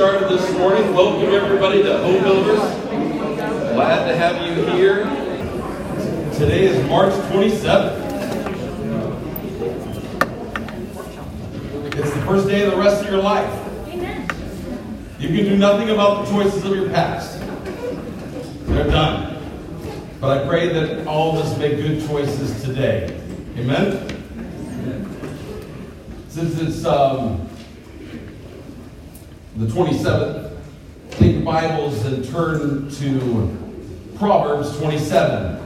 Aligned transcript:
started 0.00 0.30
this 0.30 0.50
morning. 0.56 0.94
Welcome 0.94 1.28
everybody 1.28 1.82
to 1.82 1.98
Home 1.98 2.22
Builders. 2.22 2.58
Glad 2.58 4.08
to 4.08 4.16
have 4.16 4.46
you 4.46 4.64
here. 4.72 5.04
Today 6.38 6.68
is 6.68 6.88
March 6.88 7.12
27th. 7.24 7.98
It's 11.98 12.14
the 12.14 12.20
first 12.22 12.48
day 12.48 12.62
of 12.62 12.70
the 12.70 12.78
rest 12.78 13.04
of 13.04 13.10
your 13.10 13.20
life. 13.20 13.52
You 15.18 15.28
can 15.28 15.44
do 15.44 15.58
nothing 15.58 15.90
about 15.90 16.24
the 16.24 16.32
choices 16.32 16.64
of 16.64 16.74
your 16.74 16.88
past. 16.88 17.38
They're 18.68 18.86
done. 18.86 19.36
But 20.18 20.38
I 20.38 20.48
pray 20.48 20.72
that 20.72 21.06
all 21.06 21.38
of 21.38 21.44
us 21.44 21.58
make 21.58 21.76
good 21.76 22.08
choices 22.08 22.62
today. 22.62 23.20
Amen? 23.58 24.08
Since 26.30 26.58
it's 26.58 26.86
um, 26.86 27.49
the 29.60 29.66
27th, 29.66 30.56
take 31.10 31.34
your 31.34 31.42
Bibles 31.42 32.02
and 32.06 32.24
turn 32.24 32.90
to 32.92 33.58
Proverbs 34.16 34.74
27. 34.78 35.60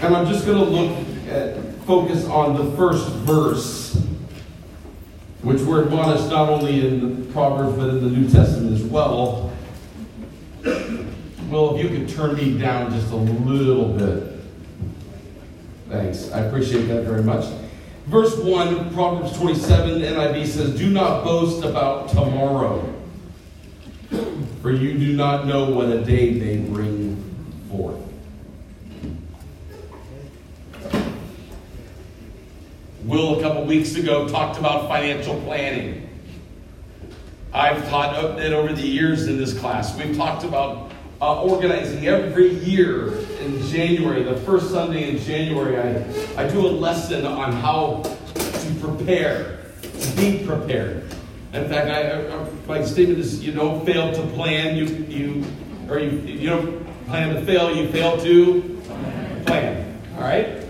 And 0.00 0.16
I'm 0.16 0.26
just 0.28 0.46
going 0.46 0.58
to 0.58 0.70
look 0.70 1.28
at, 1.28 1.84
focus 1.84 2.24
on 2.26 2.54
the 2.54 2.76
first 2.76 3.08
verse, 3.08 3.94
which 5.42 5.62
we're 5.62 5.82
admonished 5.82 6.28
not 6.28 6.48
only 6.48 6.86
in 6.86 7.00
the 7.26 7.32
Proverbs 7.32 7.76
but 7.76 7.88
in 7.88 8.00
the 8.00 8.08
New 8.08 8.30
Testament 8.30 8.74
as 8.74 8.84
well. 8.84 9.52
Well, 10.62 11.74
if 11.74 11.82
you 11.82 11.88
could 11.88 12.08
turn 12.08 12.36
me 12.36 12.56
down 12.56 12.92
just 12.92 13.10
a 13.10 13.16
little 13.16 13.88
bit. 13.94 14.34
Thanks. 15.88 16.30
I 16.30 16.42
appreciate 16.42 16.84
that 16.84 17.02
very 17.02 17.24
much. 17.24 17.46
Verse 18.08 18.38
1, 18.38 18.94
Proverbs 18.94 19.36
27, 19.36 20.00
NIV 20.00 20.46
says, 20.46 20.74
Do 20.74 20.88
not 20.88 21.24
boast 21.24 21.62
about 21.62 22.08
tomorrow, 22.08 22.82
for 24.62 24.72
you 24.72 24.98
do 24.98 25.14
not 25.14 25.46
know 25.46 25.68
what 25.68 25.88
a 25.88 26.02
day 26.02 26.30
may 26.30 26.56
bring 26.56 27.22
forth. 27.68 28.00
Will, 33.04 33.38
a 33.38 33.42
couple 33.42 33.66
weeks 33.66 33.94
ago, 33.96 34.26
talked 34.26 34.58
about 34.58 34.88
financial 34.88 35.38
planning. 35.42 36.08
I've 37.52 37.86
taught 37.90 38.40
it 38.40 38.54
over 38.54 38.72
the 38.72 38.86
years 38.86 39.26
in 39.26 39.36
this 39.36 39.52
class. 39.58 39.94
We've 39.98 40.16
talked 40.16 40.44
about 40.44 40.92
uh, 41.20 41.42
organizing 41.42 42.06
every 42.06 42.54
year 42.64 43.14
in 43.40 43.60
January, 43.68 44.22
the 44.22 44.36
first 44.40 44.70
Sunday 44.70 45.10
in 45.10 45.18
January, 45.18 45.76
I, 45.76 46.42
I 46.44 46.48
do 46.48 46.66
a 46.66 46.68
lesson 46.68 47.26
on 47.26 47.52
how 47.52 48.02
to 48.34 48.74
prepare, 48.80 49.58
to 49.82 50.16
be 50.16 50.44
prepared. 50.46 51.02
In 51.52 51.68
fact, 51.68 51.88
I, 51.88 52.28
I, 52.28 52.48
my 52.66 52.84
statement 52.84 53.18
is 53.18 53.44
you 53.44 53.52
don't 53.52 53.84
fail 53.84 54.12
to 54.12 54.22
plan, 54.34 54.76
you, 54.76 54.84
you 54.84 55.44
or 55.88 55.98
you, 55.98 56.10
you 56.20 56.50
don't 56.50 57.06
plan 57.06 57.34
to 57.34 57.44
fail, 57.44 57.74
you 57.74 57.88
fail 57.88 58.16
to 58.18 58.80
plan. 59.46 60.00
All 60.16 60.22
right? 60.22 60.62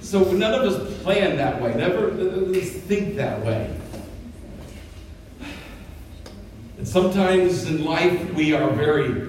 So 0.00 0.22
none 0.32 0.54
of 0.54 0.62
us 0.62 1.02
plan 1.02 1.36
that 1.36 1.60
way, 1.60 1.74
never 1.74 2.10
think 2.54 3.16
that 3.16 3.44
way. 3.44 3.74
And 6.78 6.86
sometimes 6.86 7.66
in 7.66 7.84
life 7.84 8.32
we 8.32 8.54
are 8.54 8.70
very 8.70 9.27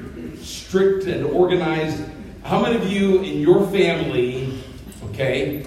strict 0.69 1.07
and 1.07 1.25
organized. 1.25 1.99
How 2.43 2.61
many 2.61 2.75
of 2.75 2.91
you 2.91 3.23
in 3.23 3.39
your 3.39 3.65
family, 3.71 4.61
okay, 5.05 5.65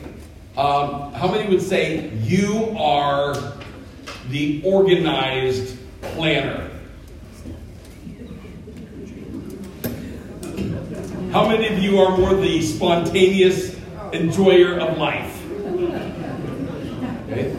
um, 0.57 1.13
how 1.13 1.29
many 1.29 1.49
would 1.49 1.61
say 1.61 2.11
you 2.23 2.73
are 2.79 3.35
the 4.29 4.63
organized 4.65 5.77
planner? 6.03 6.71
How 11.33 11.49
many 11.49 11.67
of 11.67 11.83
you 11.83 11.99
are 11.99 12.17
more 12.17 12.35
the 12.35 12.63
spontaneous 12.63 13.77
enjoyer 14.13 14.79
of 14.79 14.99
life? 14.99 15.37
Okay. 17.29 17.57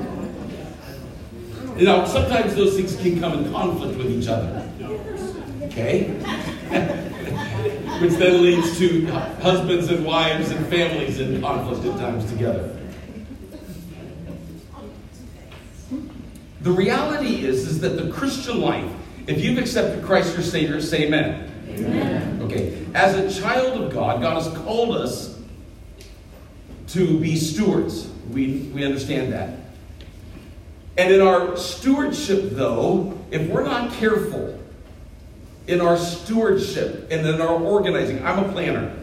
You 1.77 1.85
know, 1.85 2.05
sometimes 2.05 2.55
those 2.55 2.77
things 2.77 2.95
can 2.95 3.19
come 3.19 3.43
in 3.43 3.51
conflict 3.51 3.97
with 3.97 4.09
each 4.09 4.29
other. 4.29 4.63
Okay? 5.73 6.03
which 8.03 8.13
then 8.13 8.41
leads 8.41 8.77
to 8.77 9.05
husbands 9.41 9.89
and 9.89 10.05
wives 10.05 10.51
and 10.51 10.65
families 10.67 11.19
in 11.19 11.39
conflict 11.41 11.85
at 11.85 11.99
times 11.99 12.29
together. 12.29 12.77
The 16.61 16.71
reality 16.71 17.45
is, 17.45 17.67
is 17.67 17.79
that 17.81 17.97
the 17.97 18.11
Christian 18.11 18.59
life, 18.61 18.91
if 19.27 19.43
you've 19.43 19.57
accepted 19.57 20.03
Christ 20.03 20.33
your 20.33 20.43
Savior, 20.43 20.81
say 20.81 21.05
amen. 21.05 21.51
amen. 21.69 22.41
Okay. 22.43 22.85
As 22.93 23.15
a 23.15 23.41
child 23.41 23.81
of 23.81 23.93
God, 23.93 24.21
God 24.21 24.41
has 24.41 24.53
called 24.57 24.95
us 24.95 25.39
to 26.89 27.19
be 27.19 27.37
stewards. 27.37 28.09
We, 28.29 28.69
we 28.73 28.85
understand 28.85 29.33
that. 29.33 29.59
And 30.97 31.13
in 31.13 31.21
our 31.21 31.57
stewardship, 31.57 32.51
though, 32.51 33.17
if 33.31 33.49
we're 33.49 33.63
not 33.63 33.93
careful, 33.93 34.62
in 35.67 35.81
our 35.81 35.97
stewardship 35.97 37.07
and 37.11 37.27
in 37.27 37.41
our 37.41 37.55
organizing. 37.55 38.23
I'm 38.25 38.43
a 38.43 38.51
planner. 38.51 38.95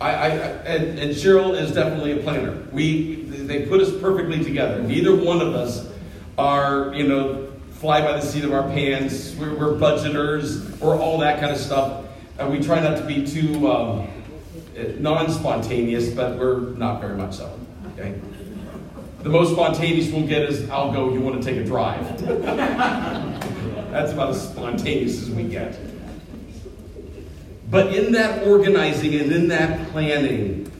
I, 0.00 0.10
I, 0.10 0.28
and, 0.28 0.98
and 0.98 1.10
Cheryl 1.10 1.58
is 1.58 1.72
definitely 1.72 2.18
a 2.18 2.22
planner. 2.22 2.66
We 2.72 3.22
they 3.24 3.66
put 3.66 3.80
us 3.80 3.90
perfectly 4.00 4.42
together. 4.42 4.82
Neither 4.82 5.14
one 5.14 5.40
of 5.40 5.54
us 5.54 5.86
are 6.38 6.94
you 6.94 7.06
know 7.06 7.52
fly 7.72 8.00
by 8.00 8.12
the 8.12 8.22
seat 8.22 8.44
of 8.44 8.52
our 8.52 8.62
pants. 8.62 9.34
We're, 9.36 9.54
we're 9.54 9.74
budgeters 9.74 10.80
or 10.82 10.96
all 10.96 11.18
that 11.18 11.40
kind 11.40 11.52
of 11.52 11.58
stuff. 11.58 12.04
And 12.38 12.50
we 12.50 12.60
try 12.62 12.80
not 12.80 12.96
to 12.98 13.04
be 13.04 13.26
too 13.26 13.70
um, 13.70 14.08
non-spontaneous, 14.98 16.10
but 16.10 16.38
we're 16.38 16.70
not 16.70 17.00
very 17.00 17.16
much 17.16 17.34
so. 17.34 17.58
Okay. 17.92 18.18
The 19.22 19.28
most 19.28 19.52
spontaneous 19.52 20.10
we'll 20.10 20.26
get 20.26 20.42
is, 20.42 20.68
"I'll 20.70 20.92
go. 20.92 21.12
You 21.12 21.20
want 21.20 21.42
to 21.42 21.46
take 21.46 21.60
a 21.60 21.64
drive?" 21.64 23.36
That's 23.90 24.12
about 24.12 24.30
as 24.30 24.48
spontaneous 24.48 25.22
as 25.22 25.30
we 25.30 25.44
get. 25.44 25.78
But 27.70 27.94
in 27.94 28.12
that 28.12 28.46
organizing 28.46 29.14
and 29.14 29.32
in 29.32 29.48
that 29.48 29.88
planning, 29.88 30.70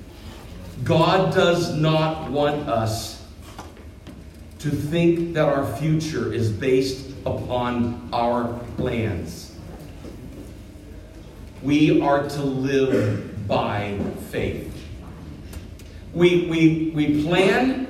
God 0.84 1.34
does 1.34 1.74
not 1.74 2.30
want 2.30 2.68
us 2.68 3.24
to 4.60 4.70
think 4.70 5.34
that 5.34 5.48
our 5.48 5.66
future 5.76 6.32
is 6.32 6.50
based 6.50 7.10
upon 7.26 8.08
our 8.12 8.58
plans. 8.76 9.56
We 11.62 12.00
are 12.00 12.28
to 12.28 12.42
live 12.42 13.46
by 13.46 13.98
faith. 14.30 14.66
We, 16.12 16.46
we, 16.46 16.92
we 16.94 17.24
plan 17.24 17.89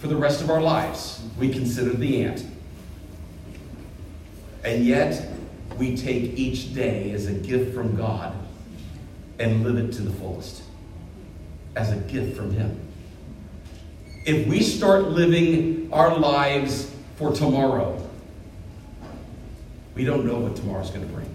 for 0.00 0.08
the 0.08 0.16
rest 0.16 0.40
of 0.40 0.50
our 0.50 0.62
lives 0.62 1.22
we 1.38 1.50
consider 1.50 1.90
the 1.90 2.24
ant. 2.24 2.44
And 4.64 4.84
yet, 4.84 5.28
we 5.78 5.96
take 5.96 6.38
each 6.38 6.74
day 6.74 7.12
as 7.12 7.26
a 7.26 7.32
gift 7.32 7.74
from 7.74 7.96
God 7.96 8.34
and 9.38 9.62
live 9.62 9.76
it 9.76 9.92
to 9.94 10.02
the 10.02 10.10
fullest 10.10 10.62
as 11.76 11.92
a 11.92 11.96
gift 11.96 12.36
from 12.36 12.50
Him. 12.50 12.80
If 14.24 14.46
we 14.46 14.62
start 14.62 15.04
living 15.04 15.90
our 15.92 16.18
lives 16.18 16.90
for 17.16 17.32
tomorrow, 17.32 18.06
we 19.94 20.04
don't 20.04 20.24
know 20.26 20.38
what 20.38 20.56
tomorrow's 20.56 20.90
going 20.90 21.06
to 21.06 21.12
bring. 21.12 21.28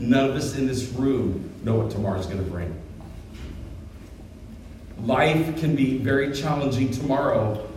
None 0.00 0.30
of 0.30 0.36
us 0.36 0.56
in 0.56 0.66
this 0.66 0.88
room 0.90 1.52
know 1.64 1.76
what 1.76 1.90
tomorrow's 1.90 2.26
going 2.26 2.44
to 2.44 2.50
bring. 2.50 2.76
Life 5.02 5.58
can 5.60 5.76
be 5.76 5.98
very 5.98 6.32
challenging 6.32 6.90
tomorrow 6.90 7.67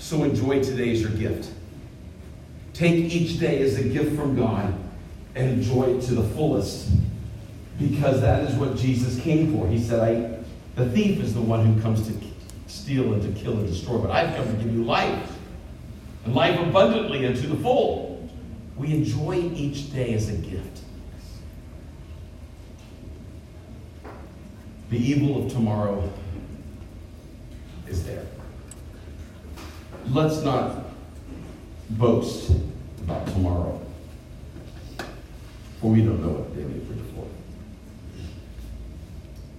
so 0.00 0.24
enjoy 0.24 0.62
today 0.64 0.90
as 0.90 1.02
your 1.02 1.10
gift. 1.10 1.50
Take 2.72 3.12
each 3.12 3.38
day 3.38 3.62
as 3.62 3.78
a 3.78 3.84
gift 3.84 4.16
from 4.16 4.34
God 4.34 4.74
and 5.34 5.50
enjoy 5.50 5.96
it 5.96 6.02
to 6.04 6.14
the 6.14 6.22
fullest 6.34 6.90
because 7.78 8.20
that 8.22 8.44
is 8.44 8.54
what 8.56 8.76
Jesus 8.76 9.20
came 9.20 9.54
for. 9.54 9.68
He 9.68 9.78
said, 9.78 10.00
I, 10.00 10.38
The 10.74 10.88
thief 10.90 11.20
is 11.20 11.34
the 11.34 11.42
one 11.42 11.66
who 11.66 11.80
comes 11.82 12.06
to 12.08 12.14
steal 12.66 13.12
and 13.12 13.22
to 13.22 13.40
kill 13.40 13.58
and 13.58 13.66
destroy, 13.66 13.98
but 13.98 14.10
I've 14.10 14.34
come 14.34 14.46
to 14.46 14.64
give 14.64 14.72
you 14.72 14.84
life 14.84 15.32
and 16.24 16.34
life 16.34 16.58
abundantly 16.58 17.26
and 17.26 17.36
to 17.36 17.46
the 17.46 17.56
full. 17.56 18.28
We 18.76 18.94
enjoy 18.94 19.50
each 19.54 19.92
day 19.92 20.14
as 20.14 20.30
a 20.30 20.36
gift. 20.36 20.80
The 24.88 24.98
evil 24.98 25.44
of 25.44 25.52
tomorrow 25.52 26.10
is 27.86 28.04
there 28.04 28.24
let's 30.10 30.42
not 30.42 30.86
boast 31.90 32.50
about 33.02 33.26
tomorrow, 33.28 33.80
for 35.80 35.90
we 35.90 36.02
don't 36.02 36.20
know 36.20 36.30
what 36.30 36.54
day 36.54 36.62
may 36.62 36.78
bring 36.80 37.04
forth. 37.14 37.28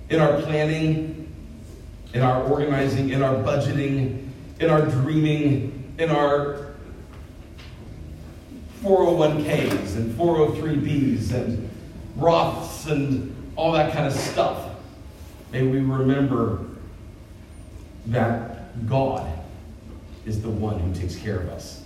In 0.10 0.20
our 0.20 0.42
planning, 0.42 1.34
in 2.14 2.22
our 2.22 2.44
organizing, 2.44 3.10
in 3.10 3.24
our 3.24 3.36
budgeting, 3.36 4.28
in 4.60 4.70
our 4.70 4.86
dreaming, 4.86 5.94
in 5.98 6.10
our 6.10 6.74
401ks 8.84 9.96
and 9.96 10.14
403bs 10.18 11.34
and 11.34 11.70
Roths 12.18 12.92
and 12.92 13.54
all 13.56 13.72
that 13.72 13.94
kind 13.94 14.06
of 14.06 14.14
stuff. 14.14 14.70
May 15.52 15.64
we 15.64 15.80
remember 15.80 16.66
that 18.08 18.88
God 18.88 19.41
is 20.26 20.42
the 20.42 20.50
one 20.50 20.80
who 20.80 20.94
takes 20.94 21.16
care 21.16 21.40
of 21.40 21.50
us. 21.50 21.84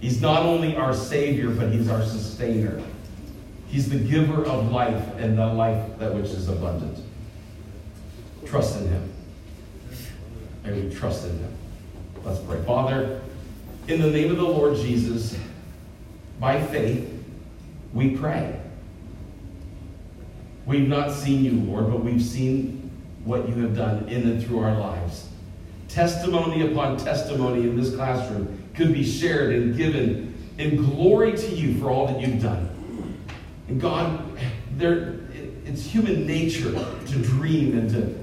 He's 0.00 0.20
not 0.20 0.44
only 0.44 0.76
our 0.76 0.94
Savior, 0.94 1.50
but 1.50 1.70
He's 1.70 1.88
our 1.88 2.02
sustainer. 2.02 2.82
He's 3.68 3.88
the 3.88 3.98
giver 3.98 4.44
of 4.44 4.72
life 4.72 5.14
and 5.18 5.38
the 5.38 5.46
life 5.46 5.98
that 5.98 6.14
which 6.14 6.26
is 6.26 6.48
abundant. 6.48 6.98
Trust 8.46 8.80
in 8.80 8.88
Him. 8.88 9.12
May 10.64 10.82
we 10.82 10.94
trust 10.94 11.26
in 11.26 11.38
Him. 11.38 11.52
Let's 12.24 12.40
pray. 12.40 12.62
Father, 12.64 13.20
in 13.88 14.00
the 14.00 14.10
name 14.10 14.30
of 14.30 14.38
the 14.38 14.42
Lord 14.42 14.76
Jesus, 14.76 15.36
by 16.38 16.62
faith, 16.62 17.12
we 17.92 18.16
pray. 18.16 18.58
We've 20.66 20.88
not 20.88 21.12
seen 21.12 21.44
you, 21.44 21.52
Lord, 21.52 21.90
but 21.90 22.02
we've 22.02 22.22
seen 22.22 22.90
what 23.24 23.48
you 23.48 23.54
have 23.62 23.76
done 23.76 24.08
in 24.08 24.22
and 24.22 24.44
through 24.44 24.60
our 24.60 24.78
lives. 24.78 25.28
Testimony 25.92 26.70
upon 26.70 26.96
testimony 26.96 27.62
in 27.62 27.76
this 27.76 27.94
classroom 27.96 28.70
could 28.74 28.92
be 28.92 29.04
shared 29.04 29.52
and 29.52 29.76
given 29.76 30.34
in 30.56 30.76
glory 30.76 31.36
to 31.36 31.48
you 31.48 31.80
for 31.80 31.90
all 31.90 32.06
that 32.06 32.20
you've 32.20 32.40
done. 32.40 32.68
And 33.66 33.80
God, 33.80 34.38
there, 34.76 35.20
it's 35.64 35.84
human 35.84 36.26
nature 36.26 36.72
to 36.72 37.22
dream 37.22 37.76
and 37.76 37.90
to 37.90 38.18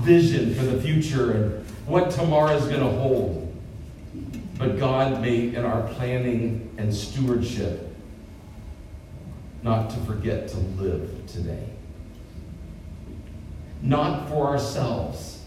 vision 0.00 0.54
for 0.54 0.64
the 0.64 0.80
future 0.80 1.32
and 1.32 1.66
what 1.86 2.10
tomorrow 2.10 2.56
is 2.56 2.64
going 2.66 2.80
to 2.80 2.98
hold. 2.98 3.54
But 4.56 4.78
God, 4.78 5.20
may 5.20 5.54
in 5.54 5.64
our 5.64 5.82
planning 5.94 6.72
and 6.78 6.94
stewardship, 6.94 7.94
not 9.62 9.90
to 9.90 9.96
forget 10.00 10.48
to 10.48 10.56
live 10.56 11.26
today. 11.26 11.68
Not 13.82 14.28
for 14.28 14.46
ourselves, 14.46 15.41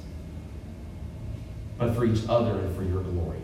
but 1.77 1.95
for 1.95 2.05
each 2.05 2.23
other 2.29 2.59
and 2.59 2.75
for 2.75 2.83
your 2.83 3.01
glory. 3.03 3.39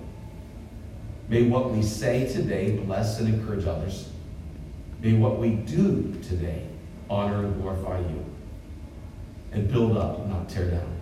May 1.28 1.44
what 1.44 1.72
we 1.72 1.82
say 1.82 2.32
today 2.32 2.78
bless 2.78 3.20
and 3.20 3.34
encourage 3.34 3.66
others. 3.66 4.10
May 5.02 5.14
what 5.14 5.40
we 5.40 5.52
do 5.52 6.20
today 6.28 6.68
honor 7.10 7.46
and 7.46 7.62
glorify 7.62 8.00
you 8.00 8.26
and 9.52 9.70
build 9.70 9.98
up, 9.98 10.26
not 10.28 10.50
tear 10.50 10.72
down. 10.72 11.02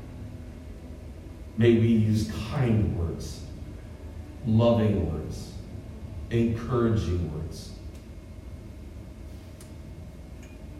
May 1.57 1.73
we 1.73 1.87
use 1.87 2.31
kind 2.51 2.97
words, 2.97 3.41
loving 4.45 5.11
words, 5.11 5.53
encouraging 6.31 7.33
words. 7.33 7.71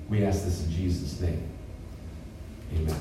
We 0.08 0.24
ask 0.24 0.46
this 0.46 0.66
in 0.66 0.72
Jesus' 0.72 1.20
name. 1.20 1.48
Amen. 2.74 2.96